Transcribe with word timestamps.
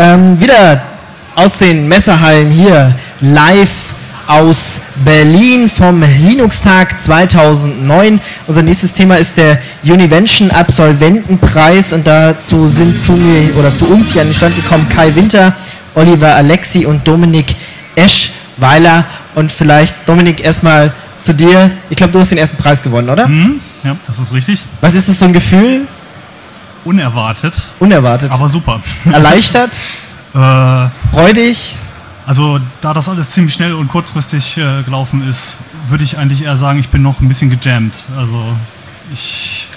Ähm, 0.00 0.40
wieder 0.40 0.80
aus 1.34 1.58
den 1.58 1.86
Messerhallen 1.86 2.50
hier 2.50 2.94
live 3.20 3.92
aus 4.26 4.80
Berlin 5.04 5.68
vom 5.68 6.00
Linux-Tag 6.00 6.98
2009. 6.98 8.18
Unser 8.46 8.62
nächstes 8.62 8.94
Thema 8.94 9.16
ist 9.16 9.36
der 9.36 9.58
Univention 9.84 10.50
Absolventenpreis 10.50 11.92
und 11.92 12.06
dazu 12.06 12.66
sind 12.66 12.98
zu 12.98 13.12
mir 13.12 13.54
oder 13.58 13.76
zu 13.76 13.84
uns 13.88 14.14
hier 14.14 14.22
an 14.22 14.28
den 14.28 14.34
Stand 14.34 14.56
gekommen 14.56 14.88
Kai 14.88 15.14
Winter, 15.14 15.54
Oliver 15.94 16.34
Alexi 16.34 16.86
und 16.86 17.06
Dominik 17.06 17.54
Eschweiler. 17.94 19.04
Und 19.34 19.52
vielleicht, 19.52 20.08
Dominik, 20.08 20.42
erstmal 20.42 20.94
zu 21.20 21.34
dir. 21.34 21.70
Ich 21.90 21.98
glaube, 21.98 22.14
du 22.14 22.20
hast 22.20 22.30
den 22.30 22.38
ersten 22.38 22.56
Preis 22.56 22.80
gewonnen, 22.80 23.10
oder? 23.10 23.28
Mhm, 23.28 23.60
ja, 23.84 23.94
das 24.06 24.18
ist 24.18 24.32
richtig. 24.32 24.62
Was 24.80 24.94
ist 24.94 25.10
das 25.10 25.18
so 25.18 25.26
ein 25.26 25.34
Gefühl? 25.34 25.82
Unerwartet. 26.84 27.54
Unerwartet. 27.78 28.30
Aber 28.30 28.48
super. 28.48 28.80
Erleichtert? 29.10 29.70
äh, 30.34 30.88
Freudig? 31.12 31.76
Also, 32.26 32.60
da 32.80 32.94
das 32.94 33.08
alles 33.08 33.30
ziemlich 33.30 33.54
schnell 33.54 33.72
und 33.72 33.88
kurzfristig 33.88 34.56
äh, 34.56 34.82
gelaufen 34.82 35.26
ist, 35.28 35.58
würde 35.88 36.04
ich 36.04 36.16
eigentlich 36.16 36.44
eher 36.44 36.56
sagen, 36.56 36.78
ich 36.78 36.88
bin 36.88 37.02
noch 37.02 37.20
ein 37.20 37.28
bisschen 37.28 37.50
gejammt. 37.50 38.04
Also, 38.16 38.44
ich 39.12 39.68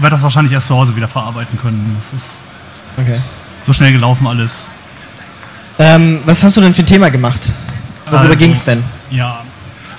werde 0.00 0.14
das 0.14 0.22
wahrscheinlich 0.22 0.52
erst 0.52 0.68
zu 0.68 0.76
Hause 0.76 0.96
wieder 0.96 1.08
verarbeiten 1.08 1.58
können. 1.58 1.96
Das 1.98 2.12
ist 2.12 2.42
okay. 2.96 3.20
so 3.66 3.72
schnell 3.72 3.92
gelaufen 3.92 4.26
alles. 4.26 4.66
Ähm, 5.78 6.20
was 6.24 6.42
hast 6.42 6.56
du 6.56 6.60
denn 6.60 6.74
für 6.74 6.82
ein 6.82 6.86
Thema 6.86 7.10
gemacht? 7.10 7.52
Worüber 8.06 8.20
also, 8.20 8.36
ging 8.36 8.52
es 8.52 8.64
denn? 8.64 8.82
Ja, 9.10 9.42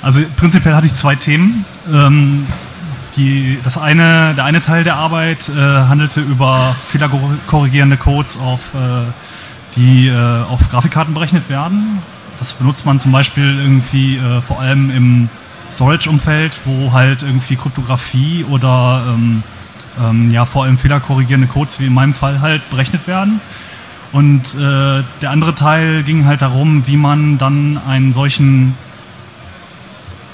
also 0.01 0.21
prinzipiell 0.35 0.73
hatte 0.75 0.87
ich 0.87 0.95
zwei 0.95 1.15
Themen. 1.15 1.65
Ähm, 1.91 2.47
die, 3.15 3.59
das 3.63 3.77
eine, 3.77 4.33
der 4.35 4.45
eine 4.45 4.59
Teil 4.59 4.83
der 4.83 4.95
Arbeit 4.95 5.49
äh, 5.49 5.53
handelte 5.53 6.21
über 6.21 6.75
fehlerkorrigierende 6.87 7.97
Codes, 7.97 8.37
auf, 8.37 8.73
äh, 8.73 9.11
die 9.75 10.07
äh, 10.07 10.43
auf 10.43 10.69
Grafikkarten 10.69 11.13
berechnet 11.13 11.49
werden. 11.49 11.99
Das 12.37 12.53
benutzt 12.53 12.85
man 12.85 12.99
zum 12.99 13.11
Beispiel 13.11 13.59
irgendwie 13.59 14.17
äh, 14.17 14.41
vor 14.41 14.59
allem 14.59 14.91
im 14.91 15.29
Storage-Umfeld, 15.71 16.59
wo 16.65 16.93
halt 16.93 17.23
irgendwie 17.23 17.55
Kryptographie 17.55 18.45
oder 18.49 19.03
ähm, 19.09 19.43
ähm, 20.01 20.31
ja, 20.31 20.45
vor 20.45 20.63
allem 20.63 20.77
fehlerkorrigierende 20.77 21.47
Codes, 21.47 21.79
wie 21.79 21.87
in 21.87 21.93
meinem 21.93 22.13
Fall 22.13 22.41
halt, 22.41 22.69
berechnet 22.69 23.07
werden. 23.07 23.41
Und 24.11 24.55
äh, 24.55 25.03
der 25.21 25.29
andere 25.29 25.53
Teil 25.53 26.03
ging 26.03 26.25
halt 26.25 26.41
darum, 26.41 26.87
wie 26.87 26.97
man 26.97 27.37
dann 27.37 27.79
einen 27.87 28.11
solchen 28.13 28.75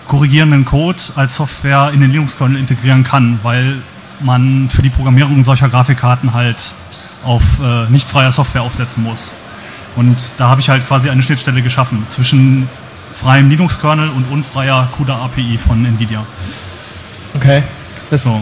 korrigierenden 0.08 0.66
Code 0.66 1.02
als 1.16 1.36
Software 1.36 1.92
in 1.94 2.02
den 2.02 2.12
Linux-Kernel 2.12 2.58
integrieren 2.58 3.04
kann, 3.04 3.40
weil 3.44 3.78
man 4.20 4.70
für 4.70 4.82
die 4.82 4.90
Programmierung 4.90 5.44
solcher 5.44 5.70
Grafikkarten 5.70 6.34
halt 6.34 6.74
auf 7.24 7.60
äh, 7.62 7.90
nicht 7.90 8.08
freier 8.08 8.32
Software 8.32 8.62
aufsetzen 8.62 9.04
muss. 9.04 9.32
Und 9.96 10.18
da 10.38 10.50
habe 10.50 10.62
ich 10.62 10.70
halt 10.70 10.86
quasi 10.88 11.10
eine 11.10 11.22
Schnittstelle 11.22 11.62
geschaffen 11.62 12.06
zwischen 12.08 12.70
freiem 13.14 13.50
Linux-Kernel 13.50 14.10
und 14.10 14.26
unfreier 14.32 14.90
CUDA-API 14.98 15.58
von 15.58 15.84
NVIDIA. 15.86 16.26
Okay. 17.34 17.64
Das 18.10 18.24
so. 18.24 18.42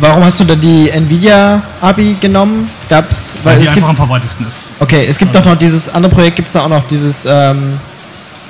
Warum 0.00 0.24
hast 0.24 0.40
du 0.40 0.44
da 0.44 0.54
die 0.54 0.90
NVIDIA-API 0.90 2.16
genommen? 2.20 2.70
Gab's, 2.88 3.36
weil, 3.42 3.56
weil 3.56 3.62
die 3.62 3.68
einfach 3.68 3.88
am 3.88 3.96
verbreitesten 3.96 4.46
ist. 4.46 4.66
Okay, 4.80 5.04
es 5.06 5.18
gibt 5.18 5.34
doch 5.34 5.44
noch 5.44 5.56
dieses 5.56 5.88
andere 5.88 6.12
Projekt, 6.12 6.36
gibt 6.36 6.48
es 6.48 6.54
da 6.54 6.64
auch 6.64 6.68
noch 6.68 6.86
dieses 6.88 7.26
ähm, 7.28 7.78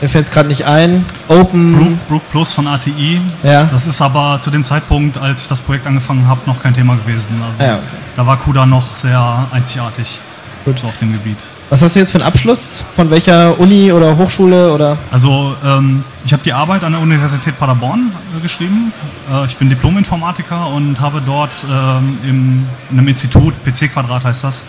mir 0.01 0.09
fällt 0.09 0.27
es 0.27 0.31
gerade 0.31 0.49
nicht 0.49 0.65
ein. 0.65 1.05
Open. 1.29 1.73
Brook, 1.73 2.09
Brook, 2.09 2.31
Plus 2.31 2.53
von 2.53 2.67
ATI. 2.67 3.21
Ja. 3.43 3.65
Das 3.65 3.87
ist 3.87 4.01
aber 4.03 4.41
zu 4.41 4.51
dem 4.51 4.63
Zeitpunkt, 4.63 5.19
als 5.19 5.43
ich 5.43 5.49
das 5.49 5.61
Projekt 5.61 5.87
angefangen 5.87 6.27
habe, 6.27 6.41
noch 6.47 6.63
kein 6.63 6.75
Thema 6.75 6.97
gewesen. 6.97 7.43
Also 7.47 7.63
ja, 7.63 7.77
okay. 7.77 7.85
da 8.17 8.27
war 8.27 8.39
CUDA 8.39 8.67
noch 8.67 8.97
sehr 8.97 9.47
einzigartig 9.53 10.21
Gut. 10.67 10.81
So 10.81 10.89
auf 10.89 10.99
dem 10.99 11.13
Gebiet. 11.13 11.37
Was 11.71 11.81
hast 11.81 11.95
du 11.95 12.01
jetzt 12.01 12.11
für 12.11 12.19
einen 12.19 12.27
Abschluss? 12.27 12.83
Von 12.97 13.09
welcher 13.09 13.57
Uni 13.61 13.93
oder 13.93 14.17
Hochschule 14.17 14.73
oder? 14.73 14.99
Also 15.13 15.55
ähm, 15.65 16.03
ich 16.25 16.33
habe 16.33 16.43
die 16.43 16.53
Arbeit 16.53 16.83
an 16.83 16.91
der 16.91 17.01
Universität 17.01 17.57
Paderborn 17.57 18.11
äh, 18.37 18.41
geschrieben. 18.41 18.93
Äh, 19.33 19.47
ich 19.47 19.57
bin 19.59 19.71
Diplom-Informatiker 19.71 20.67
und 20.71 21.01
habe 21.01 21.23
dort 21.25 21.53
ähm, 21.71 22.19
im, 22.25 22.67
in 22.91 22.99
einem 22.99 23.07
Institut, 23.07 23.55
PC 23.65 23.93
Quadrat 23.93 24.25
heißt 24.25 24.43
das, 24.43 24.65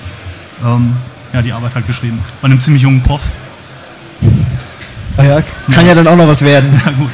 ähm, 0.63 0.96
ja, 1.34 1.41
die 1.41 1.51
Arbeit 1.51 1.74
halt 1.74 1.88
geschrieben. 1.88 2.19
Bei 2.44 2.46
einem 2.46 2.62
ziemlich 2.62 2.84
jungen 2.84 3.01
Prof. 3.01 3.24
Ach 5.17 5.23
ja, 5.23 5.41
kann 5.73 5.83
ja. 5.83 5.89
ja 5.89 5.95
dann 5.95 6.07
auch 6.07 6.16
noch 6.16 6.28
was 6.28 6.41
werden. 6.41 6.81
Ja, 6.85 6.91
gut. 6.91 7.09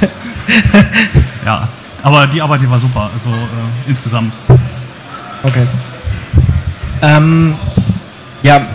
ja, 1.46 1.68
aber 2.04 2.28
die 2.28 2.42
Arbeit, 2.42 2.62
die 2.62 2.70
war 2.70 2.78
super, 2.78 3.10
also 3.14 3.30
äh, 3.30 3.88
insgesamt. 3.88 4.34
Okay. 5.42 5.66
Ähm, 7.02 7.56
ja, 8.44 8.68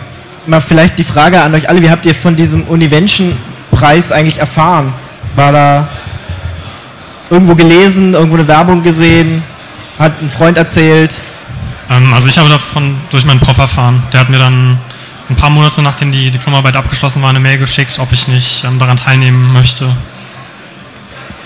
mal 0.47 0.59
vielleicht 0.61 0.97
die 0.97 1.03
Frage 1.03 1.39
an 1.41 1.53
euch 1.53 1.69
alle, 1.69 1.81
wie 1.81 1.89
habt 1.91 2.05
ihr 2.07 2.15
von 2.15 2.35
diesem 2.35 2.63
Univention-Preis 2.63 4.11
eigentlich 4.11 4.39
erfahren? 4.39 4.93
War 5.35 5.51
da 5.51 5.87
irgendwo 7.29 7.55
gelesen, 7.55 8.15
irgendwo 8.15 8.37
eine 8.37 8.47
Werbung 8.47 8.81
gesehen? 8.81 9.43
Hat 9.99 10.21
ein 10.21 10.29
Freund 10.29 10.57
erzählt? 10.57 11.21
Ähm, 11.89 12.13
also 12.13 12.27
ich 12.27 12.37
habe 12.37 12.49
davon 12.49 12.97
durch 13.09 13.25
meinen 13.25 13.39
Prof 13.39 13.57
erfahren. 13.57 14.01
Der 14.11 14.21
hat 14.21 14.29
mir 14.29 14.39
dann 14.39 14.79
ein 15.29 15.35
paar 15.35 15.49
Monate 15.49 15.81
nachdem 15.81 16.11
die 16.11 16.31
Diplomarbeit 16.31 16.75
abgeschlossen 16.75 17.21
war, 17.21 17.29
eine 17.29 17.39
Mail 17.39 17.57
geschickt, 17.57 17.97
ob 17.99 18.11
ich 18.11 18.27
nicht 18.27 18.63
ähm, 18.63 18.79
daran 18.79 18.97
teilnehmen 18.97 19.53
möchte. 19.53 19.89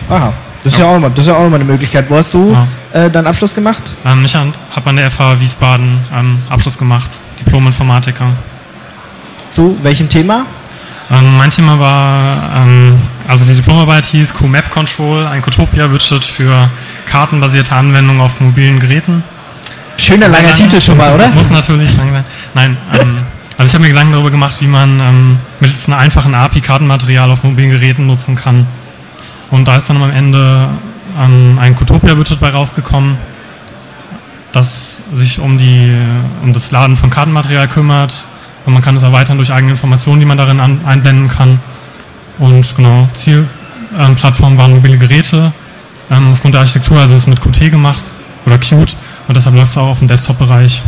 Aha, 0.10 0.34
das 0.64 0.74
ist 0.74 0.80
ja, 0.80 0.86
ja 0.86 0.92
auch 0.92 0.94
nochmal, 0.96 1.12
das 1.12 1.20
ist 1.20 1.28
ja 1.28 1.36
auch 1.36 1.44
nochmal 1.44 1.60
eine 1.60 1.70
Möglichkeit. 1.70 2.10
Wo 2.10 2.16
hast 2.16 2.34
du 2.34 2.52
ja. 2.52 2.68
äh, 3.06 3.10
deinen 3.12 3.28
Abschluss 3.28 3.54
gemacht? 3.54 3.84
Ähm, 4.06 4.24
ich 4.26 4.36
habe 4.36 4.90
an 4.90 4.96
der 4.96 5.12
FH 5.12 5.40
Wiesbaden 5.40 6.00
ähm, 6.14 6.40
Abschluss 6.50 6.78
gemacht, 6.78 7.10
Diplom-Informatiker. 7.40 8.28
Zu 9.50 9.78
welchem 9.84 10.10
Thema? 10.10 10.46
Ähm, 11.12 11.38
mein 11.38 11.50
Thema 11.50 11.78
war, 11.80 12.56
ähm, 12.56 12.98
also 13.28 13.46
die 13.46 13.54
Diplomarbeit 13.54 14.06
hieß 14.06 14.34
QMap 14.34 14.70
Control, 14.72 15.26
ein 15.26 15.42
Cotopia-Widget 15.42 16.24
für 16.24 16.70
kartenbasierte 17.06 17.76
Anwendungen 17.76 18.22
auf 18.22 18.40
mobilen 18.40 18.80
Geräten. 18.80 19.24
Schöner 19.98 20.28
langer 20.28 20.54
Titel 20.56 20.82
schon 20.82 20.98
mal, 20.98 21.14
oder? 21.14 21.30
Muss 21.30 21.50
natürlich 21.50 21.96
lang 21.98 22.12
sein. 22.12 22.26
Nein, 22.54 22.78
ähm, 23.00 23.18
also 23.58 23.70
ich 23.70 23.74
habe 23.74 23.84
mir 23.84 23.90
Gedanken 23.90 24.14
darüber 24.14 24.32
gemacht, 24.32 24.62
wie 24.62 24.68
man 24.68 25.00
ähm, 25.00 25.38
mittels 25.60 25.88
einer 25.88 25.98
einfachen 25.98 26.34
API 26.34 26.62
Kartenmaterial 26.62 27.30
auf 27.30 27.44
mobilen 27.44 27.70
Geräten 27.70 28.08
nutzen 28.08 28.36
kann. 28.36 28.68
Und 29.52 29.68
da 29.68 29.78
ist 29.78 29.90
dann 29.90 30.02
am 30.02 30.10
Ende 30.10 30.70
ähm, 31.20 31.60
ein 31.60 31.76
Cotopia-Widget 31.76 32.40
bei 32.40 32.50
rausgekommen, 32.50 33.18
das 34.52 35.00
sich 35.14 35.40
um, 35.40 35.58
die, 35.58 35.96
um 36.42 36.54
das 36.54 36.72
Laden 36.72 36.96
von 36.96 37.10
Kartenmaterial 37.10 37.68
kümmert. 37.68 38.26
Und 38.66 38.74
man 38.74 38.82
kann 38.82 38.96
es 38.96 39.04
erweitern 39.04 39.38
durch 39.38 39.52
eigene 39.52 39.74
Informationen, 39.74 40.20
die 40.20 40.26
man 40.26 40.38
darin 40.38 40.60
an, 40.60 40.82
einblenden 40.86 41.28
kann. 41.28 41.60
Und 42.40 42.76
genau, 42.76 43.08
Zielplattform 43.14 44.54
ähm, 44.54 44.58
waren 44.58 44.74
mobile 44.74 44.98
Geräte. 44.98 45.54
Ähm, 46.10 46.32
aufgrund 46.32 46.54
der 46.56 46.62
Architektur, 46.62 47.00
also 47.00 47.14
es 47.14 47.22
ist 47.22 47.28
mit 47.28 47.42
Qt 47.42 47.70
gemacht 47.70 48.02
oder 48.46 48.58
Qt 48.58 48.96
und 49.28 49.38
deshalb 49.38 49.56
läuft 49.56 49.72
es 49.72 49.78
auch 49.78 49.90
auf 49.90 50.00
dem 50.00 50.08
Desktop-Bereich. 50.08 50.82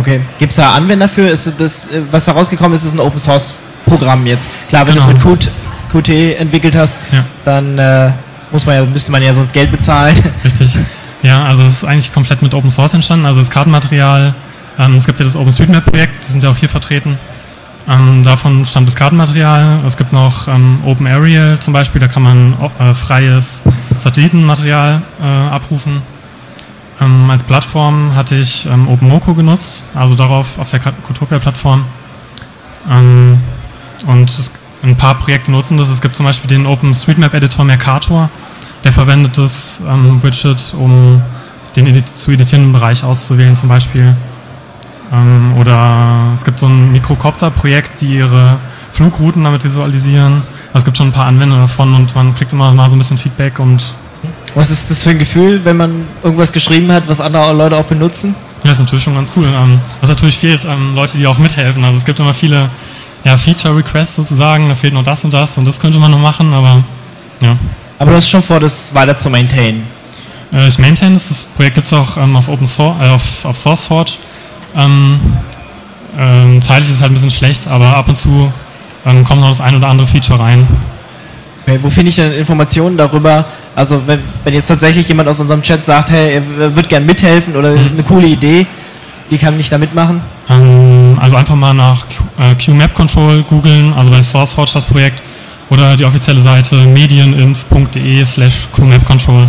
Okay. 0.00 0.20
Gibt 0.38 0.50
es 0.50 0.56
da 0.56 0.72
Anwender 0.72 1.08
für? 1.08 1.28
Ist 1.28 1.52
das, 1.58 1.84
äh, 1.84 2.02
was 2.10 2.24
da 2.24 2.32
rausgekommen 2.32 2.76
ist, 2.76 2.84
ist 2.84 2.94
ein 2.94 3.00
Open 3.00 3.18
Source 3.18 3.54
Programm 3.86 4.26
jetzt. 4.26 4.50
Klar, 4.68 4.86
wenn 4.86 4.94
genau. 4.94 5.06
du 5.06 5.12
es 5.12 5.24
mit 5.24 5.40
Qt, 5.40 5.50
Qt 5.92 6.38
entwickelt 6.38 6.76
hast, 6.76 6.96
ja. 7.12 7.24
dann 7.44 7.78
äh, 7.78 8.10
muss 8.52 8.66
man 8.66 8.76
ja, 8.76 8.84
müsste 8.84 9.12
man 9.12 9.22
ja 9.22 9.32
sonst 9.32 9.52
Geld 9.52 9.70
bezahlen. 9.70 10.16
Richtig. 10.44 10.78
Ja, 11.22 11.44
also 11.44 11.62
es 11.62 11.68
ist 11.68 11.84
eigentlich 11.84 12.12
komplett 12.12 12.42
mit 12.42 12.54
Open 12.54 12.70
Source 12.70 12.94
entstanden. 12.94 13.26
Also 13.26 13.40
das 13.40 13.50
Kartenmaterial, 13.50 14.34
ähm, 14.78 14.96
es 14.96 15.06
gibt 15.06 15.20
ja 15.20 15.24
das 15.24 15.36
OpenStreetMap-Projekt, 15.36 16.24
die 16.24 16.30
sind 16.30 16.42
ja 16.42 16.50
auch 16.50 16.56
hier 16.56 16.68
vertreten. 16.68 17.18
Ähm, 17.88 18.22
davon 18.22 18.64
stammt 18.64 18.88
das 18.88 18.96
Kartenmaterial. 18.96 19.80
Es 19.86 19.96
gibt 19.96 20.12
noch 20.12 20.48
ähm, 20.48 20.80
Open 20.84 21.06
Aerial 21.06 21.58
zum 21.58 21.72
Beispiel, 21.72 22.00
da 22.00 22.08
kann 22.08 22.22
man 22.22 22.54
äh, 22.78 22.94
freies 22.94 23.62
Satellitenmaterial 24.00 25.02
äh, 25.20 25.24
abrufen. 25.24 26.02
Ähm, 27.00 27.30
als 27.30 27.42
Plattform 27.44 28.14
hatte 28.14 28.36
ich 28.36 28.66
ähm, 28.66 28.88
OpenMoko 28.88 29.34
genutzt, 29.34 29.84
also 29.94 30.14
darauf 30.14 30.58
auf 30.58 30.70
der 30.70 30.80
Cotopia-Plattform. 30.80 31.84
Ähm, 32.90 33.38
und 34.06 34.50
ein 34.82 34.96
paar 34.96 35.14
Projekte 35.18 35.50
nutzen 35.50 35.78
das. 35.78 35.88
Es 35.88 36.00
gibt 36.00 36.16
zum 36.16 36.26
Beispiel 36.26 36.48
den 36.48 36.66
OpenStreetMap-Editor 36.66 37.64
Mercator, 37.64 38.28
der 38.84 38.92
verwendet 38.92 39.38
das 39.38 39.82
ähm, 39.86 40.22
Widget, 40.22 40.74
um 40.78 41.22
den 41.76 41.86
edit 41.86 42.08
zu 42.08 42.32
editierenden 42.32 42.72
Bereich 42.72 43.04
auszuwählen 43.04 43.56
zum 43.56 43.68
Beispiel. 43.68 44.16
Ähm, 45.12 45.54
oder 45.58 46.32
es 46.34 46.44
gibt 46.44 46.58
so 46.58 46.66
ein 46.66 46.92
Mikrocopter-Projekt, 46.92 48.00
die 48.00 48.16
ihre 48.16 48.58
Flugrouten 48.90 49.44
damit 49.44 49.64
visualisieren. 49.64 50.42
Also 50.68 50.78
es 50.78 50.84
gibt 50.84 50.96
schon 50.96 51.08
ein 51.08 51.12
paar 51.12 51.26
Anwender 51.26 51.56
davon 51.56 51.94
und 51.94 52.14
man 52.14 52.34
kriegt 52.34 52.52
immer 52.52 52.72
mal 52.72 52.88
so 52.88 52.96
ein 52.96 52.98
bisschen 52.98 53.18
Feedback 53.18 53.58
und 53.58 53.94
was 54.54 54.70
ist 54.70 54.90
das 54.90 55.02
für 55.02 55.10
ein 55.10 55.18
Gefühl, 55.18 55.64
wenn 55.64 55.76
man 55.76 56.06
irgendwas 56.22 56.52
geschrieben 56.52 56.90
hat, 56.92 57.08
was 57.08 57.20
andere 57.20 57.52
Leute 57.52 57.76
auch 57.76 57.84
benutzen? 57.84 58.34
Ja, 58.64 58.72
ist 58.72 58.80
natürlich 58.80 59.04
schon 59.04 59.14
ganz 59.14 59.32
cool. 59.36 59.46
Ähm, 59.46 59.80
was 60.00 60.10
natürlich 60.10 60.38
fehlt, 60.38 60.64
ähm, 60.64 60.94
Leute, 60.94 61.18
die 61.18 61.26
auch 61.26 61.38
mithelfen. 61.38 61.84
Also 61.84 61.98
es 61.98 62.04
gibt 62.04 62.20
immer 62.20 62.34
viele 62.34 62.68
ja, 63.24 63.36
Feature-Requests 63.36 64.16
sozusagen, 64.16 64.68
da 64.68 64.74
fehlt 64.74 64.94
noch 64.94 65.04
das 65.04 65.24
und 65.24 65.32
das 65.32 65.56
und 65.58 65.64
das 65.64 65.78
könnte 65.78 65.98
man 65.98 66.10
noch 66.10 66.18
machen, 66.18 66.52
aber 66.52 66.82
ja. 67.40 67.56
Aber 67.98 68.10
du 68.10 68.16
hast 68.16 68.28
schon 68.28 68.42
vor, 68.42 68.60
das 68.60 68.94
weiter 68.94 69.16
zu 69.16 69.30
maintainen? 69.30 69.84
Äh, 70.52 70.68
ich 70.68 70.78
maintain 70.78 71.12
das, 71.12 71.28
das 71.28 71.44
Projekt 71.44 71.74
gibt 71.74 71.86
es 71.86 71.92
auch 71.92 72.16
ähm, 72.16 72.36
auf 72.36 72.48
Open 72.48 72.66
Source, 72.66 72.96
äh, 73.00 73.08
auf, 73.08 73.44
auf 73.44 73.56
SourceForge. 73.56 74.12
Ähm, 74.76 75.20
Ähm, 76.18 76.60
zeitlich 76.60 76.88
ist 76.88 76.96
es 76.96 77.02
halt 77.02 77.12
ein 77.12 77.14
bisschen 77.14 77.30
schlecht, 77.30 77.68
aber 77.68 77.96
ab 77.96 78.08
und 78.08 78.16
zu 78.16 78.52
ähm, 79.06 79.24
kommt 79.24 79.40
noch 79.40 79.48
das 79.48 79.60
ein 79.60 79.76
oder 79.76 79.86
andere 79.86 80.08
Feature 80.08 80.40
rein. 80.40 80.66
Okay, 81.66 81.78
wo 81.82 81.90
finde 81.90 82.08
ich 82.10 82.16
denn 82.16 82.32
Informationen 82.32 82.96
darüber? 82.96 83.44
Also 83.76 84.02
wenn, 84.06 84.20
wenn 84.44 84.54
jetzt 84.54 84.68
tatsächlich 84.68 85.06
jemand 85.08 85.28
aus 85.28 85.38
unserem 85.40 85.62
Chat 85.62 85.84
sagt, 85.86 86.10
hey, 86.10 86.34
er 86.58 86.74
wird 86.74 86.88
gern 86.88 87.04
mithelfen 87.06 87.54
oder 87.56 87.72
Mhm. 87.72 87.90
eine 87.92 88.02
coole 88.02 88.26
Idee, 88.26 88.66
wie 89.28 89.38
kann 89.38 89.58
ich 89.60 89.68
da 89.68 89.78
mitmachen? 89.78 90.20
Ähm, 90.48 91.16
also 91.20 91.36
einfach 91.36 91.54
mal 91.54 91.72
nach 91.74 92.04
äh, 92.38 92.54
QMap 92.54 92.94
Control 92.94 93.42
googeln, 93.42 93.92
also 93.92 94.10
bei 94.10 94.22
SourceForge 94.22 94.72
das 94.74 94.84
Projekt, 94.84 95.22
oder 95.68 95.94
die 95.96 96.04
offizielle 96.04 96.40
Seite 96.40 96.74
medieninf.de 96.76 98.24
slash 98.24 98.66
QMap 98.72 99.04
Control. 99.06 99.48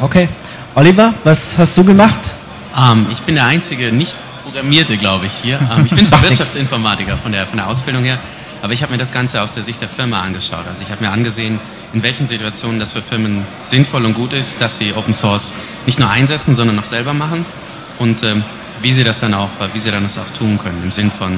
Okay. 0.00 0.28
Oliver, 0.74 1.12
was 1.24 1.56
hast 1.58 1.76
du 1.76 1.84
gemacht? 1.84 2.34
Ähm, 2.76 3.06
ich 3.12 3.20
bin 3.22 3.34
der 3.36 3.44
einzige 3.46 3.92
Nicht-Programmierte, 3.92 4.96
glaube 4.96 5.26
ich, 5.26 5.32
hier. 5.42 5.58
Ähm, 5.76 5.86
ich 5.86 5.92
bin 5.94 6.06
zwar. 6.08 6.22
Wirtschaftsinformatiker 6.22 7.16
von 7.16 7.32
der, 7.32 7.46
von 7.46 7.56
der 7.58 7.68
Ausbildung 7.68 8.04
her, 8.04 8.18
aber 8.62 8.72
ich 8.72 8.82
habe 8.82 8.92
mir 8.92 8.98
das 8.98 9.12
Ganze 9.12 9.42
aus 9.42 9.52
der 9.52 9.62
Sicht 9.62 9.80
der 9.80 9.88
Firma 9.88 10.22
angeschaut. 10.22 10.66
Also 10.66 10.82
ich 10.82 10.90
habe 10.90 11.04
mir 11.04 11.10
angesehen, 11.10 11.60
in 11.92 12.02
welchen 12.02 12.26
Situationen 12.26 12.80
das 12.80 12.92
für 12.92 13.02
Firmen 13.02 13.44
sinnvoll 13.60 14.04
und 14.04 14.14
gut 14.14 14.32
ist, 14.32 14.60
dass 14.60 14.78
sie 14.78 14.92
Open 14.94 15.14
Source 15.14 15.54
nicht 15.86 15.98
nur 15.98 16.10
einsetzen, 16.10 16.54
sondern 16.54 16.78
auch 16.78 16.84
selber 16.84 17.14
machen 17.14 17.44
und 17.98 18.22
ähm, 18.22 18.44
wie 18.80 18.92
sie 18.92 19.04
das 19.04 19.20
dann 19.20 19.34
auch, 19.34 19.50
wie 19.72 19.78
sie 19.78 19.90
dann 19.90 20.02
das 20.02 20.18
auch 20.18 20.30
tun 20.36 20.58
können, 20.58 20.82
im 20.82 20.92
Sinn 20.92 21.10
von, 21.10 21.34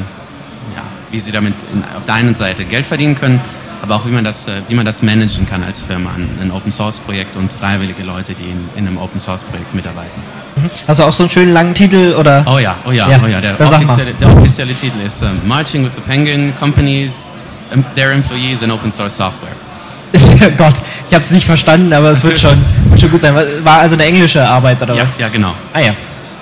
ja, 0.75 0.83
wie 1.11 1.21
sie 1.21 1.33
damit 1.33 1.55
in, 1.73 1.85
auf 1.97 2.05
der 2.05 2.15
einen 2.15 2.35
Seite 2.35 2.65
Geld 2.65 2.87
verdienen 2.87 3.19
können, 3.19 3.41
aber 3.83 3.97
auch 3.97 4.07
wie 4.07 4.11
man 4.11 4.25
das, 4.25 4.47
äh, 4.49 4.63
wie 4.69 4.75
man 4.75 4.85
das 4.87 5.03
managen 5.03 5.47
kann 5.47 5.63
als 5.63 5.81
Firma, 5.83 6.11
ein, 6.15 6.51
Open 6.51 6.73
Source 6.73 6.99
Projekt 7.01 7.37
und 7.37 7.53
freiwillige 7.53 8.03
Leute, 8.03 8.35
die 8.35 8.45
in, 8.45 8.69
in 8.77 8.87
einem 8.87 8.99
Open 8.99 9.21
Source 9.21 9.45
Projekt 9.45 9.75
mitarbeiten. 9.75 10.21
Hast 10.87 11.01
du 11.01 11.05
auch 11.05 11.13
so 11.13 11.23
einen 11.23 11.31
schönen 11.31 11.53
langen 11.53 11.75
Titel 11.75 12.15
oder? 12.19 12.45
Oh 12.47 12.59
ja, 12.59 12.77
oh 12.87 12.91
ja, 12.91 13.09
Ja, 13.09 13.21
oh 13.23 13.27
ja. 13.27 13.41
Der, 13.41 13.59
offizielle, 13.61 14.13
der 14.15 14.37
offizielle 14.37 14.75
Titel 14.75 15.01
ist 15.01 15.23
ähm, 15.23 15.41
Marching 15.47 15.85
with 15.85 15.93
the 15.95 16.03
Penguin 16.03 16.53
Companies, 16.59 17.15
um, 17.75 17.85
their 17.95 18.13
employees 18.13 18.63
and 18.63 18.73
Open 18.73 18.93
Source 18.93 19.17
Software. 19.17 19.53
Gott, 20.59 20.75
ich 21.09 21.15
habe 21.15 21.25
es 21.25 21.31
nicht 21.31 21.47
verstanden, 21.47 21.93
aber 21.93 22.11
es 22.11 22.23
wird 22.25 22.39
schon, 22.41 22.63
wird 22.89 23.01
schon 23.01 23.11
gut 23.11 23.21
sein. 23.21 23.35
War 23.63 23.79
also 23.79 23.95
eine 23.95 24.05
englische 24.05 24.47
Arbeit 24.47 24.83
oder 24.83 24.95
Ja, 24.95 25.03
was? 25.03 25.19
ja, 25.19 25.29
genau. 25.29 25.55
Ah 25.73 25.81
ja. 25.81 25.95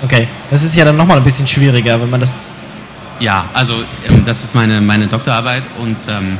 Okay. 0.03 0.27
Das 0.51 0.63
ist 0.63 0.75
ja 0.75 0.85
dann 0.85 0.97
nochmal 0.97 1.19
ein 1.19 1.25
bisschen 1.25 1.47
schwieriger, 1.47 2.01
wenn 2.01 2.09
man 2.09 2.21
das. 2.21 2.49
Ja, 3.21 3.45
also 3.53 3.75
ähm, 4.09 4.25
das 4.25 4.45
ist 4.45 4.55
meine, 4.55 4.81
meine 4.81 5.07
Doktorarbeit 5.07 5.65
und 5.79 5.97
ähm, 6.09 6.39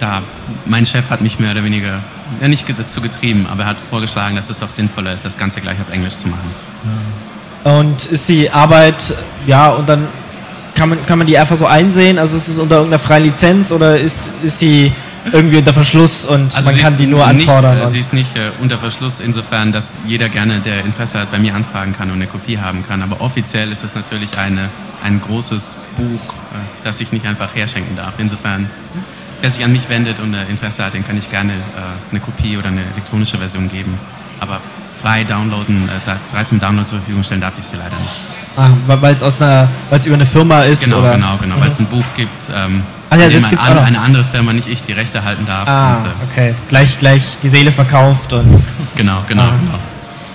da 0.00 0.22
mein 0.66 0.86
Chef 0.86 1.10
hat 1.10 1.20
mich 1.20 1.38
mehr 1.38 1.52
oder 1.52 1.64
weniger 1.64 2.00
ja, 2.40 2.48
nicht 2.48 2.66
dazu 2.78 3.00
getrieben, 3.00 3.46
aber 3.50 3.62
er 3.62 3.70
hat 3.70 3.76
vorgeschlagen, 3.90 4.36
dass 4.36 4.50
es 4.50 4.58
doch 4.58 4.70
sinnvoller 4.70 5.12
ist, 5.12 5.24
das 5.24 5.38
Ganze 5.38 5.60
gleich 5.60 5.80
auf 5.80 5.92
Englisch 5.92 6.16
zu 6.16 6.28
machen. 6.28 6.50
Und 7.64 8.06
ist 8.06 8.28
die 8.28 8.50
Arbeit, 8.50 9.14
ja, 9.46 9.70
und 9.70 9.88
dann 9.88 10.06
kann 10.74 10.90
man, 10.90 11.06
kann 11.06 11.18
man 11.18 11.26
die 11.26 11.36
einfach 11.36 11.56
so 11.56 11.66
einsehen? 11.66 12.18
Also 12.18 12.36
ist 12.36 12.48
es 12.48 12.58
unter 12.58 12.76
irgendeiner 12.76 13.00
freien 13.00 13.24
Lizenz 13.24 13.72
oder 13.72 13.96
ist, 13.98 14.30
ist 14.42 14.60
die 14.60 14.92
irgendwie 15.32 15.58
unter 15.58 15.72
Verschluss 15.72 16.24
und 16.24 16.54
man 16.54 16.56
Also 16.56 16.70
sie 16.70 16.78
kann 16.78 16.96
die 16.96 17.06
nur 17.06 17.26
nicht, 17.32 17.48
anfordern? 17.48 17.78
Äh, 17.78 17.82
und- 17.82 17.90
sie 17.90 17.98
ist 17.98 18.12
nicht 18.12 18.36
äh, 18.36 18.50
unter 18.60 18.78
Verschluss, 18.78 19.20
insofern, 19.20 19.72
dass 19.72 19.94
jeder 20.06 20.28
gerne, 20.28 20.60
der 20.60 20.84
Interesse 20.84 21.18
hat, 21.20 21.30
bei 21.30 21.38
mir 21.38 21.54
anfragen 21.54 21.94
kann 21.96 22.08
und 22.10 22.16
eine 22.16 22.26
Kopie 22.26 22.58
haben 22.58 22.86
kann. 22.86 23.02
Aber 23.02 23.20
offiziell 23.20 23.72
ist 23.72 23.82
es 23.84 23.94
natürlich 23.94 24.38
eine, 24.38 24.68
ein 25.04 25.20
großes 25.20 25.76
Buch, 25.96 26.34
äh, 26.34 26.64
das 26.84 27.00
ich 27.00 27.12
nicht 27.12 27.26
einfach 27.26 27.54
herschenken 27.54 27.96
darf. 27.96 28.14
Insofern, 28.18 28.70
wer 29.40 29.50
sich 29.50 29.64
an 29.64 29.72
mich 29.72 29.88
wendet 29.88 30.20
und 30.20 30.34
äh, 30.34 30.44
Interesse 30.48 30.84
hat, 30.84 30.94
den 30.94 31.06
kann 31.06 31.16
ich 31.16 31.30
gerne 31.30 31.52
äh, 31.52 31.56
eine 32.10 32.20
Kopie 32.20 32.56
oder 32.56 32.68
eine 32.68 32.82
elektronische 32.92 33.38
Version 33.38 33.68
geben. 33.68 33.98
Aber 34.40 34.60
frei 35.00 35.24
downloaden, 35.24 35.88
äh, 35.88 35.92
da, 36.04 36.16
frei 36.32 36.44
zum 36.44 36.60
Download 36.60 36.86
zur 36.88 36.98
Verfügung 36.98 37.22
stellen 37.22 37.40
darf 37.40 37.54
ich 37.58 37.64
sie 37.64 37.76
leider 37.76 37.96
nicht. 37.96 38.20
ah, 38.56 38.70
weil 38.86 39.14
es 39.14 39.22
aus 39.22 39.40
einer, 39.40 39.68
weil 39.90 40.00
es 40.00 40.06
über 40.06 40.14
eine 40.16 40.26
Firma 40.26 40.62
ist? 40.62 40.82
Genau, 40.84 41.00
oder? 41.00 41.12
genau, 41.12 41.36
genau, 41.38 41.56
Mhm. 41.56 41.60
weil 41.60 41.68
es 41.68 41.78
ein 41.78 41.86
Buch 41.86 42.04
gibt, 42.16 42.50
ähm, 42.54 42.82
Ah 43.10 43.16
ja, 43.16 43.28
dem 43.28 43.40
das 43.40 43.48
gibt's 43.50 43.64
an, 43.64 43.78
eine 43.78 44.00
andere 44.00 44.22
Firma, 44.24 44.52
nicht 44.52 44.68
ich, 44.68 44.82
die 44.82 44.92
Rechte 44.92 45.24
halten 45.24 45.46
darf. 45.46 45.66
Ah, 45.66 45.98
Und, 45.98 46.04
äh, 46.06 46.08
okay. 46.30 46.54
Gleich, 46.68 46.98
gleich 46.98 47.38
die 47.42 47.48
Seele 47.48 47.72
verkauft 47.72 48.32
und 48.34 48.62
genau, 48.96 49.22
genau, 49.26 49.44
Ah. 49.44 49.52
genau. 49.60 49.78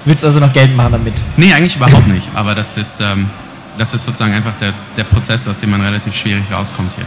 willst 0.05 0.23
also 0.25 0.39
noch 0.39 0.51
Geld 0.53 0.75
machen 0.75 0.93
damit? 0.93 1.13
Nee, 1.37 1.53
eigentlich 1.53 1.75
überhaupt 1.75 2.07
nicht. 2.07 2.27
Aber 2.33 2.55
das 2.55 2.75
ist, 2.77 2.99
ähm, 2.99 3.29
das 3.77 3.93
ist 3.93 4.03
sozusagen 4.05 4.33
einfach 4.33 4.53
der, 4.59 4.73
der 4.97 5.03
Prozess, 5.03 5.47
aus 5.47 5.59
dem 5.59 5.69
man 5.71 5.81
relativ 5.81 6.15
schwierig 6.15 6.45
rauskommt 6.51 6.93
hier. 6.95 7.05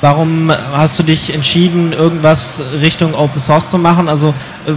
Warum 0.00 0.50
hast 0.72 0.98
du 0.98 1.02
dich 1.02 1.34
entschieden, 1.34 1.92
irgendwas 1.92 2.62
Richtung 2.80 3.14
Open 3.14 3.38
Source 3.38 3.70
zu 3.70 3.78
machen? 3.78 4.08
Also 4.08 4.34
äh, 4.66 4.72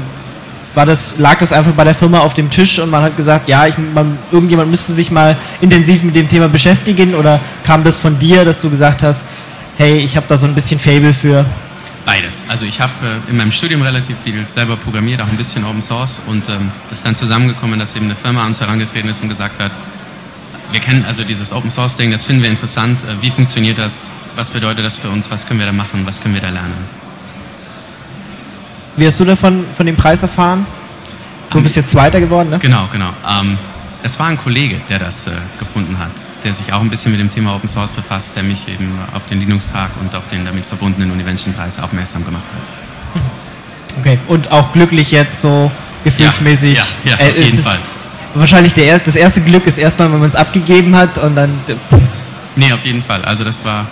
war 0.75 0.85
das, 0.85 1.15
lag 1.17 1.37
das 1.37 1.53
einfach 1.53 1.71
bei 1.71 1.83
der 1.83 1.95
Firma 1.95 2.19
auf 2.19 2.33
dem 2.33 2.49
Tisch 2.49 2.79
und 2.79 2.89
man 2.89 3.03
hat 3.03 3.15
gesagt, 3.15 3.47
ja, 3.47 3.67
ich, 3.67 3.75
man, 3.77 4.17
irgendjemand 4.31 4.69
müsste 4.69 4.91
sich 4.91 5.11
mal 5.11 5.37
intensiv 5.61 6.03
mit 6.03 6.15
dem 6.15 6.27
Thema 6.27 6.49
beschäftigen 6.49 7.15
oder 7.15 7.39
kam 7.63 7.83
das 7.83 7.99
von 7.99 8.17
dir, 8.19 8.43
dass 8.43 8.61
du 8.61 8.69
gesagt 8.69 9.03
hast, 9.03 9.27
hey, 9.77 9.97
ich 9.97 10.15
habe 10.17 10.25
da 10.27 10.35
so 10.35 10.47
ein 10.47 10.55
bisschen 10.55 10.79
Fable 10.79 11.13
für? 11.13 11.45
Beides. 12.05 12.43
Also 12.49 12.65
ich 12.65 12.81
habe 12.81 12.91
äh, 13.01 13.29
in 13.29 13.37
meinem 13.37 13.51
Studium 13.51 13.81
relativ 13.81 14.17
viel 14.23 14.45
selber 14.53 14.75
programmiert, 14.75 15.21
auch 15.21 15.27
ein 15.27 15.37
bisschen 15.37 15.63
Open 15.63 15.81
Source 15.81 16.19
und 16.27 16.49
ähm, 16.49 16.69
das 16.89 16.99
ist 16.99 17.05
dann 17.05 17.15
zusammengekommen, 17.15 17.79
dass 17.79 17.95
eben 17.95 18.05
eine 18.05 18.15
Firma 18.15 18.41
an 18.41 18.47
uns 18.47 18.59
herangetreten 18.59 19.09
ist 19.09 19.21
und 19.21 19.29
gesagt 19.29 19.61
hat, 19.61 19.71
wir 20.71 20.79
kennen 20.79 21.05
also 21.07 21.23
dieses 21.23 21.53
Open 21.53 21.71
Source 21.71 21.95
Ding, 21.95 22.11
das 22.11 22.25
finden 22.25 22.41
wir 22.41 22.49
interessant. 22.49 23.03
Äh, 23.03 23.21
wie 23.21 23.29
funktioniert 23.29 23.77
das? 23.77 24.09
Was 24.35 24.51
bedeutet 24.51 24.83
das 24.83 24.97
für 24.97 25.09
uns? 25.09 25.30
Was 25.30 25.45
können 25.47 25.59
wir 25.59 25.68
da 25.68 25.71
machen? 25.71 26.01
Was 26.06 26.21
können 26.21 26.33
wir 26.33 26.41
da 26.41 26.50
lernen? 26.50 26.74
Wie 28.97 29.06
hast 29.06 29.19
du 29.19 29.25
davon 29.25 29.65
von 29.75 29.85
dem 29.85 29.95
Preis 29.95 30.21
erfahren? 30.21 30.65
Du 31.50 31.57
Ähm, 31.57 31.63
bist 31.63 31.75
jetzt 31.75 31.91
Zweiter 31.91 32.19
geworden, 32.19 32.50
ne? 32.50 32.59
Genau, 32.59 32.88
genau. 32.91 33.09
Ähm, 33.30 33.57
es 34.01 34.19
war 34.19 34.27
ein 34.27 34.38
Kollege, 34.38 34.81
der 34.89 35.00
das 35.00 35.27
äh, 35.27 35.31
gefunden 35.59 35.97
hat, 35.97 36.12
der 36.44 36.53
sich 36.53 36.74
auch 36.74 36.81
ein 36.81 36.89
bisschen 36.89 37.12
mit 37.12 37.21
dem 37.21 37.30
Thema 37.30 37.56
Open 37.56 37.68
Source 37.69 37.91
befasst, 37.91 38.35
der 38.35 38.44
mich 38.44 38.68
eben 38.68 38.97
auf 39.13 39.25
den 39.27 39.39
Linux-Tag 39.39 39.91
und 40.01 40.13
auf 40.15 40.27
den 40.27 40.45
damit 40.45 40.65
verbundenen 40.65 41.12
Univention-Preis 41.12 41.79
aufmerksam 41.79 42.25
gemacht 42.25 42.44
hat. 42.47 43.21
Okay. 44.00 44.19
Und 44.27 44.51
auch 44.51 44.74
glücklich 44.74 45.12
jetzt 45.12 45.41
so 45.41 45.71
gefühlsmäßig. 46.03 46.77
Ja, 46.77 46.83
ja, 47.06 47.12
ja, 47.12 47.25
Äh, 47.25 47.29
auf 47.29 47.38
es 47.38 47.45
jeden 47.45 47.59
Fall. 47.59 47.77
Wahrscheinlich 48.36 48.74
der, 48.74 48.86
er- 48.88 49.00
das 49.00 49.15
erste 49.15 49.41
Glück 49.41 49.68
ist 49.68 49.77
erstmal, 49.77 50.12
wenn 50.12 50.19
man 50.19 50.29
es 50.29 50.36
abgegeben 50.36 50.95
hat 50.95 51.18
und 51.19 51.36
dann 51.36 51.51
Nee, 52.56 52.71
auf 52.74 52.83
jeden 52.86 53.03
Fall. 53.03 53.21
Also 53.25 53.44
das 53.44 53.63
war 53.65 53.86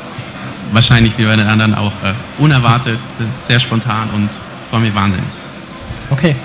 wahrscheinlich 0.72 1.18
wie 1.18 1.26
bei 1.26 1.36
den 1.36 1.48
anderen 1.48 1.76
auch 1.76 1.92
äh, 2.04 2.14
unerwartet, 2.40 3.00
sehr 3.42 3.60
spontan 3.60 4.10
und 4.14 4.30
freue 4.70 4.82
mich 4.82 4.96
wahnsinnig. 4.96 5.30
Okay. 6.10 6.36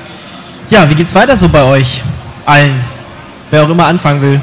Ja, 0.71 0.89
wie 0.91 0.95
geht's 0.95 1.15
weiter 1.15 1.37
so 1.37 1.49
bei 1.49 1.63
euch? 1.63 2.03
Allen. 2.45 2.75
Wer 3.51 3.65
auch 3.65 3.69
immer 3.69 3.87
anfangen 3.87 4.21
will. 4.21 4.41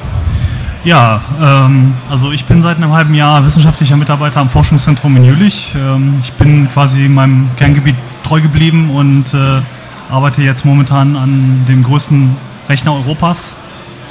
Ja, 0.83 1.21
ähm, 1.41 1.93
also 2.09 2.31
ich 2.31 2.45
bin 2.45 2.61
seit 2.61 2.77
einem 2.77 2.91
halben 2.91 3.13
Jahr 3.13 3.45
wissenschaftlicher 3.45 3.95
Mitarbeiter 3.95 4.41
am 4.41 4.49
Forschungszentrum 4.49 5.15
in 5.15 5.23
Jülich. 5.23 5.73
Ähm, 5.75 6.15
ich 6.19 6.33
bin 6.33 6.69
quasi 6.69 7.07
meinem 7.07 7.49
Kerngebiet 7.55 7.95
treu 8.23 8.41
geblieben 8.41 8.89
und 8.89 9.33
äh, 9.33 9.61
arbeite 10.09 10.41
jetzt 10.41 10.65
momentan 10.65 11.15
an 11.15 11.65
dem 11.69 11.83
größten 11.83 12.35
Rechner 12.67 12.93
Europas, 12.93 13.55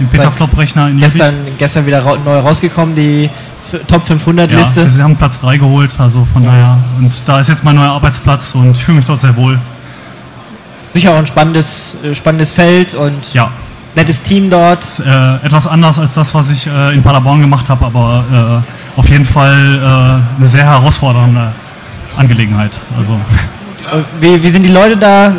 dem 0.01 0.09
Petaflop-Rechner 0.09 0.89
in 0.89 0.99
Jülich. 0.99 1.13
Gestern, 1.13 1.35
gestern 1.59 1.87
wieder 1.87 2.03
rau 2.03 2.17
neu 2.17 2.39
rausgekommen, 2.39 2.95
die 2.95 3.29
Top 3.87 4.03
500 4.03 4.51
Ja, 4.51 4.59
Liste. 4.59 4.89
sie 4.89 5.03
haben 5.03 5.17
Platz 5.17 5.41
3 5.41 5.57
geholt, 5.59 5.91
also 5.99 6.27
von 6.33 6.45
daher. 6.45 6.79
Und 6.99 7.13
da 7.29 7.41
ist 7.41 7.49
jetzt 7.49 7.65
mein 7.65 7.77
neuer 7.77 7.91
Arbeitsplatz 7.93 8.55
und 8.55 8.77
ich 8.77 8.85
fühle 8.85 8.97
mich 8.99 9.07
dort 9.07 9.21
sehr 9.21 9.37
wohl. 9.37 9.59
Sicher 10.95 11.13
auch 11.13 11.17
ein 11.19 11.27
spannendes, 11.27 11.97
äh, 12.05 12.15
spannendes 12.15 12.53
Feld 12.53 12.95
und 12.95 13.33
Ja, 13.33 13.51
nettes 13.95 14.23
Team 14.23 14.51
dort. 14.51 14.85
äh, 15.01 15.37
etwas 15.47 15.67
anders 15.67 15.99
als 15.99 16.15
das, 16.15 16.35
was 16.35 16.51
ich 16.51 16.67
äh, 16.67 16.95
in 16.95 17.03
Paderborn 17.03 17.41
gemacht 17.41 17.69
habe, 17.69 17.87
aber 17.87 18.63
äh, 18.97 18.99
auf 19.01 19.09
jeden 19.09 19.25
Fall 19.25 19.79
äh, 20.37 20.39
eine 20.39 20.49
sehr 20.49 20.65
herausfordernde 20.65 21.53
Angelegenheit. 22.17 22.79
Also 22.99 23.15
Und 23.15 24.05
Wie, 24.21 24.43
wie 24.43 24.49
sind 24.51 24.63
die 24.65 24.69
Leute 24.73 24.97
da? 24.97 25.33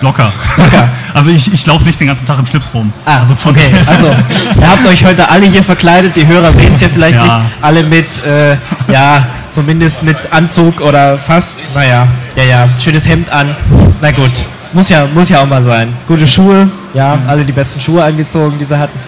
Locker. 0.00 0.32
Locker. 0.56 0.88
also 1.14 1.30
ich, 1.30 1.52
ich 1.52 1.66
laufe 1.66 1.84
nicht 1.84 1.98
den 2.00 2.08
ganzen 2.08 2.26
Tag 2.26 2.38
im 2.38 2.46
Schlips 2.46 2.72
rum. 2.74 2.92
Ah, 3.04 3.20
also 3.20 3.34
von 3.34 3.52
okay. 3.54 3.70
Also, 3.86 4.06
ihr 4.06 4.68
habt 4.70 4.86
euch 4.86 5.04
heute 5.04 5.28
alle 5.30 5.46
hier 5.46 5.62
verkleidet. 5.62 6.14
Die 6.16 6.26
Hörer 6.26 6.52
sehen 6.52 6.72
es 6.74 6.80
ja 6.80 6.88
vielleicht 6.88 7.14
Ja. 7.16 7.22
nicht. 7.24 7.46
Alle 7.60 7.82
mit, 7.84 8.06
äh, 8.26 8.56
ja, 8.92 9.26
zumindest 9.50 10.02
mit 10.02 10.16
Anzug 10.32 10.80
oder 10.80 11.18
fast. 11.18 11.60
Naja, 11.74 12.06
ja, 12.36 12.44
ja, 12.44 12.68
schönes 12.78 13.06
Hemd 13.08 13.30
an. 13.30 13.54
Na 14.00 14.10
gut, 14.10 14.32
muss 14.72 14.88
ja, 14.88 15.06
muss 15.14 15.28
ja 15.28 15.40
auch 15.42 15.46
mal 15.46 15.62
sein. 15.62 15.92
Gute 16.08 16.26
Schuhe, 16.26 16.68
ja, 16.92 17.16
alle 17.26 17.44
die 17.44 17.52
besten 17.52 17.80
Schuhe 17.80 18.02
angezogen, 18.02 18.58
die 18.58 18.64
sie 18.64 18.78
hatten. 18.78 18.98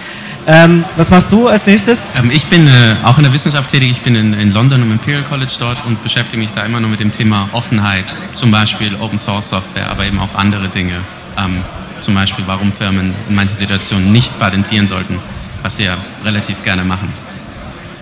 Ähm, 0.49 0.85
was 0.97 1.11
machst 1.11 1.33
du 1.33 1.49
als 1.49 1.67
nächstes? 1.67 2.13
Ähm, 2.17 2.31
ich 2.31 2.47
bin 2.47 2.69
äh, 2.69 2.71
auch 3.03 3.17
in 3.17 3.25
der 3.25 3.33
Wissenschaft 3.33 3.69
tätig. 3.69 3.91
Ich 3.91 4.03
bin 4.03 4.15
in, 4.15 4.33
in 4.33 4.53
London 4.53 4.81
im 4.83 4.93
Imperial 4.93 5.25
College 5.25 5.53
dort 5.59 5.85
und 5.87 6.01
beschäftige 6.05 6.41
mich 6.41 6.53
da 6.53 6.65
immer 6.65 6.79
nur 6.79 6.89
mit 6.89 7.01
dem 7.01 7.11
Thema 7.11 7.49
Offenheit. 7.51 8.05
Zum 8.35 8.53
Beispiel 8.53 8.95
Open 9.01 9.19
Source 9.19 9.49
Software, 9.49 9.91
aber 9.91 10.07
eben 10.07 10.21
auch 10.21 10.35
andere 10.37 10.69
Dinge. 10.69 10.95
Ähm, 11.37 11.63
zum 12.01 12.15
Beispiel, 12.15 12.45
warum 12.47 12.71
Firmen 12.73 13.13
in 13.29 13.35
manchen 13.35 13.57
Situationen 13.57 14.13
nicht 14.13 14.39
patentieren 14.39 14.87
sollten, 14.87 15.19
was 15.63 15.79
sie 15.79 15.85
ja 15.85 15.97
relativ 16.25 16.63
gerne 16.63 16.85
machen. 16.85 17.13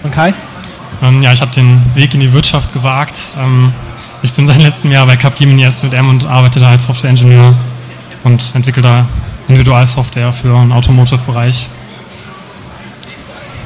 Und 0.03 0.13
Kai? 0.13 0.35
Ähm, 1.03 1.23
ja, 1.23 1.33
ich 1.33 1.41
habe 1.41 1.51
den 1.53 1.83
Weg 1.95 2.13
in 2.13 2.21
die 2.21 2.33
Wirtschaft 2.35 2.75
gewagt. 2.75 3.19
Ähm, 3.39 3.73
ich 4.23 4.35
bin 4.35 4.47
seit 4.47 4.61
letztem 4.61 4.93
Jahr 4.93 5.07
bei 5.07 5.17
Capgemini 5.17 5.65
S&M 5.65 6.09
und 6.11 6.27
arbeite 6.27 6.61
da 6.61 6.71
als 6.71 6.85
Softwareingenieur 6.85 7.55
und 8.25 8.55
entwickle 8.55 8.83
da 8.83 9.07
Individualsoftware 9.49 10.33
für 10.35 10.49
den 10.49 10.73
Automotive-Bereich. 10.73 11.69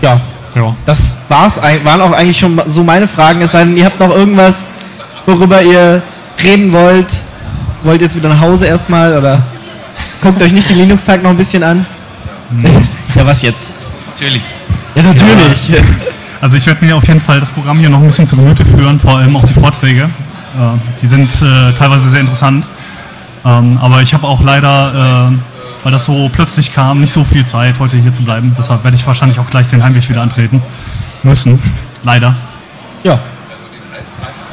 Ja, 0.00 0.21
Ja. 0.55 0.75
Das 0.87 1.17
war's, 1.28 1.57
waren 1.57 2.00
auch 2.00 2.12
eigentlich 2.12 2.38
schon 2.38 2.61
so 2.67 2.83
meine 2.83 3.07
Fragen. 3.07 3.40
Es 3.43 3.52
sei 3.52 3.61
denn, 3.64 3.76
ihr 3.76 3.85
habt 3.85 4.00
noch 4.00 4.11
irgendwas, 4.11 4.73
worüber 5.26 5.62
ihr 5.62 6.02
reden 6.43 6.73
wollt. 6.73 7.23
Wollt 7.83 8.00
ihr 8.00 8.07
jetzt 8.07 8.17
wieder 8.17 8.28
nach 8.28 8.40
Hause 8.40 8.67
erstmal 8.67 9.17
oder 9.17 9.43
guckt 10.21 10.43
euch 10.43 10.52
nicht 10.52 10.69
den 10.69 10.78
Linux-Tag 10.78 11.23
noch 11.23 11.31
ein 11.31 11.37
bisschen 11.37 11.62
an? 11.62 11.87
Nee. 12.50 12.69
ja, 13.14 13.26
was 13.26 13.43
jetzt? 13.43 13.73
Natürlich. 14.07 14.43
Ja, 14.95 15.02
natürlich. 15.02 15.69
Ja. 15.69 15.78
Also 16.40 16.57
ich 16.57 16.67
werde 16.67 16.85
mir 16.85 16.97
auf 16.97 17.07
jeden 17.07 17.21
Fall 17.21 17.40
das 17.40 17.50
Programm 17.50 17.78
hier 17.78 17.90
noch 17.90 18.00
ein 18.00 18.07
bisschen 18.07 18.26
zu 18.26 18.37
Gemüte 18.37 18.64
führen, 18.64 18.99
vor 18.99 19.19
allem 19.19 19.37
auch 19.37 19.45
die 19.45 19.52
Vorträge. 19.52 20.02
Äh, 20.02 20.78
die 21.02 21.07
sind 21.07 21.31
äh, 21.43 21.73
teilweise 21.73 22.09
sehr 22.09 22.21
interessant. 22.21 22.69
Ähm, 23.45 23.78
aber 23.81 24.02
ich 24.02 24.14
habe 24.14 24.26
auch 24.26 24.43
leider, 24.43 25.31
äh, 25.33 25.48
weil 25.83 25.93
das 25.93 26.05
so 26.05 26.29
plötzlich 26.33 26.73
kam, 26.73 27.01
nicht 27.01 27.13
so 27.13 27.25
viel 27.25 27.47
Zeit, 27.47 27.79
heute 27.79 27.97
hier 27.97 28.13
zu 28.13 28.23
bleiben. 28.23 28.55
Deshalb 28.59 28.85
werde 28.85 28.97
ich 28.97 29.07
wahrscheinlich 29.07 29.39
auch 29.39 29.49
gleich 29.49 29.69
den 29.69 29.83
Heimweg 29.83 30.09
wieder 30.09 30.23
antreten 30.23 30.63
müssen. 31.23 31.61
Leider. 32.05 32.35
Ja. 33.05 33.19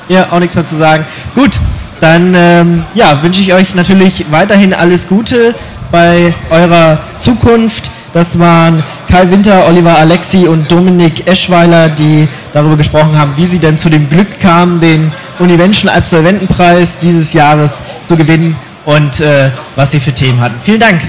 Ja, 0.08 0.32
auch 0.32 0.40
nichts 0.40 0.56
mehr 0.56 0.66
zu 0.66 0.76
sagen. 0.76 1.06
Gut, 1.34 1.60
dann 2.00 2.34
ähm, 2.36 2.84
ja, 2.94 3.24
wünsche 3.24 3.42
ich 3.42 3.54
euch 3.54 3.74
natürlich 3.74 4.26
weiterhin 4.30 4.74
alles 4.74 5.08
Gute 5.08 5.56
bei 5.92 6.34
eurer 6.50 7.00
Zukunft. 7.18 7.90
Das 8.14 8.40
waren 8.40 8.84
Kai 9.10 9.30
Winter, 9.30 9.68
Oliver 9.68 9.98
Alexi 9.98 10.48
und 10.48 10.72
Dominik 10.72 11.28
Eschweiler, 11.28 11.90
die 11.90 12.28
darüber 12.54 12.78
gesprochen 12.78 13.18
haben, 13.18 13.34
wie 13.36 13.46
sie 13.46 13.60
denn 13.60 13.78
zu 13.78 13.90
dem 13.90 14.10
Glück 14.10 14.40
kamen, 14.40 14.80
den 14.80 15.12
Univention 15.40 15.90
Absolventenpreis 15.90 17.00
dieses 17.02 17.34
Jahres 17.34 17.84
zu 18.04 18.16
gewinnen 18.16 18.56
und 18.86 19.20
äh, 19.20 19.50
was 19.76 19.92
sie 19.92 20.00
für 20.00 20.14
Themen 20.14 20.40
hatten. 20.40 20.56
Vielen 20.62 20.80
Dank. 20.80 21.02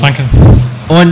Danke. 0.00 0.24
Und 0.88 1.06